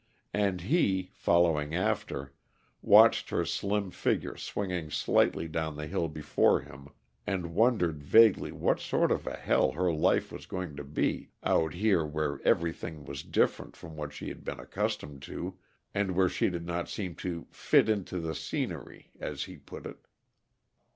[0.33, 2.33] And he, following after,
[2.81, 6.87] watched her slim figure swinging lightly down the hill before him,
[7.27, 11.75] and wondered vaguely what sort of a hell her life was going to be, out
[11.75, 15.59] here where everything was different from what she had been accustomed to,
[15.93, 20.07] and where she did not seem to "fit into the scenery," as he put it.